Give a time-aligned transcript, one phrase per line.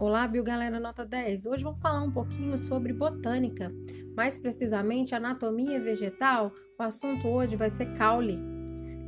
[0.00, 1.44] Olá, Galera Nota 10.
[1.44, 3.72] Hoje vamos falar um pouquinho sobre botânica,
[4.14, 6.52] mais precisamente anatomia vegetal.
[6.78, 8.38] O assunto hoje vai ser caule.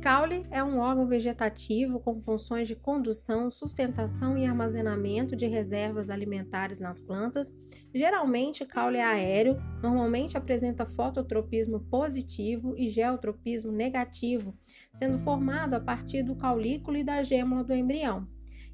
[0.01, 6.81] Caule é um órgão vegetativo com funções de condução, sustentação e armazenamento de reservas alimentares
[6.81, 7.55] nas plantas.
[7.95, 14.53] Geralmente, caule é aéreo, normalmente apresenta fototropismo positivo e geotropismo negativo,
[14.93, 18.27] sendo formado a partir do caulículo e da gêmula do embrião.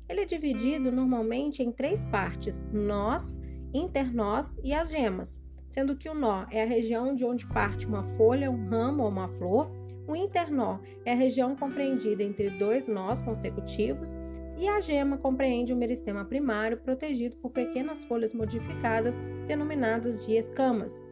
[0.10, 3.42] Ele é dividido normalmente em três partes: nós,
[3.74, 8.04] internós e as gemas, sendo que o nó é a região de onde parte uma
[8.16, 9.70] folha, um ramo ou uma flor.
[10.08, 14.16] O internó é a região compreendida entre dois nós consecutivos
[14.58, 21.04] e a gema compreende o meristema primário protegido por pequenas folhas modificadas denominadas de escamas.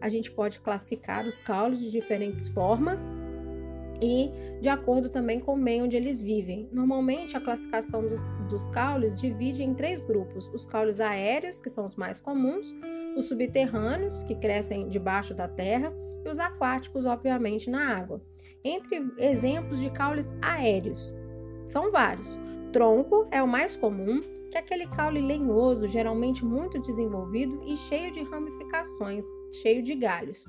[0.00, 3.12] A gente pode classificar os caules de diferentes formas
[4.00, 6.68] e de acordo também com o meio onde eles vivem.
[6.72, 11.84] Normalmente, a classificação dos, dos caules divide em três grupos: os caules aéreos, que são
[11.84, 12.74] os mais comuns,
[13.16, 15.92] os subterrâneos, que crescem debaixo da terra,
[16.24, 18.22] e os aquáticos, obviamente, na água.
[18.62, 21.12] Entre exemplos de caules aéreos,
[21.68, 22.38] são vários.
[22.72, 24.20] Tronco é o mais comum,
[24.50, 30.44] que é aquele caule lenhoso, geralmente muito desenvolvido e cheio de ramificações, cheio de galhos.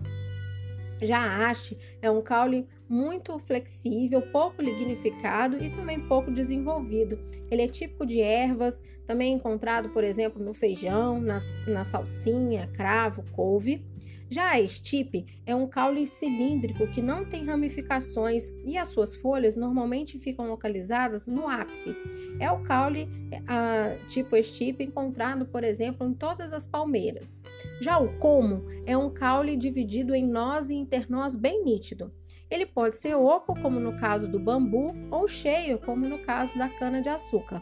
[1.02, 7.17] Já haste é um caule muito flexível, pouco lignificado e também pouco desenvolvido.
[7.49, 13.23] Ele é típico de ervas, também encontrado, por exemplo, no feijão, na, na salsinha, cravo,
[13.31, 13.83] couve.
[14.31, 19.57] Já a estipe é um caule cilíndrico que não tem ramificações e as suas folhas
[19.57, 21.93] normalmente ficam localizadas no ápice.
[22.39, 23.09] É o caule
[23.45, 27.41] a, tipo estipe encontrado, por exemplo, em todas as palmeiras.
[27.81, 32.09] Já o como é um caule dividido em nós e internós bem nítido.
[32.49, 36.69] Ele pode ser oco, como no caso do bambu, ou cheio, como no caso da
[36.69, 37.61] cana-de-açúcar.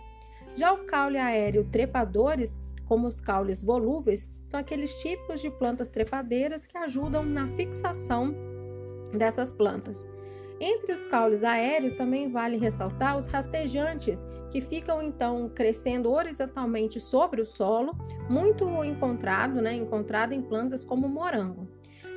[0.55, 2.59] Já o caule aéreo trepadores,
[2.89, 8.33] como os caules volúveis, são aqueles tipos de plantas trepadeiras que ajudam na fixação
[9.13, 10.07] dessas plantas.
[10.59, 17.41] Entre os caules aéreos também vale ressaltar os rastejantes, que ficam então crescendo horizontalmente sobre
[17.41, 17.95] o solo,
[18.27, 21.67] muito encontrado, né, encontrado em plantas como morango.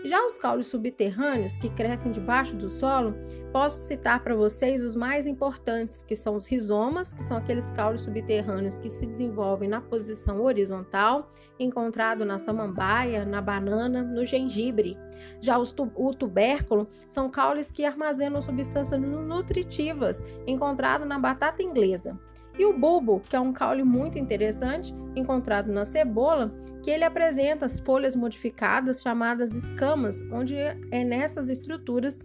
[0.04, 3.14] Já os caules subterrâneos, que crescem debaixo do solo,
[3.52, 8.00] posso citar para vocês os mais importantes, que são os rizomas, que são aqueles caules
[8.00, 14.98] subterrâneos que se desenvolvem na posição horizontal, encontrado na samambaia, na banana, no gengibre.
[15.40, 22.18] Já os tu o tubérculo são caules que armazenam substâncias nutritivas, encontrado na batata inglesa.
[22.58, 27.66] E o bulbo, que é um caule muito interessante, encontrado na cebola, que ele apresenta
[27.66, 32.18] as folhas modificadas chamadas escamas, onde é nessas estruturas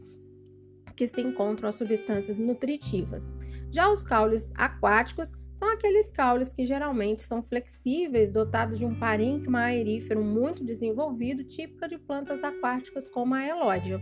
[0.96, 3.34] que se encontram as substâncias nutritivas.
[3.70, 9.62] Já os caules aquáticos são aqueles caules que geralmente são flexíveis, dotados de um parênquima
[9.62, 14.00] aerífero muito desenvolvido, típica de plantas aquáticas como a elódia.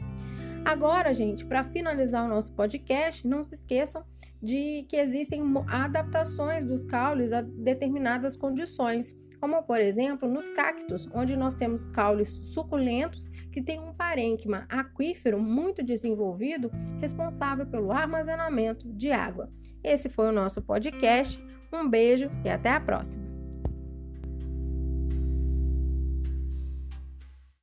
[0.66, 4.04] Agora, gente, para finalizar o nosso podcast, não se esqueçam
[4.42, 11.38] de que existem adaptações dos caules a determinadas condições, como por exemplo nos cactos, onde
[11.38, 19.12] nós temos caules suculentos que têm um parênquima aquífero muito desenvolvido, responsável pelo armazenamento de
[19.12, 19.52] água.
[19.84, 21.40] Esse foi o nosso podcast.
[21.72, 23.25] Um beijo e até a próxima!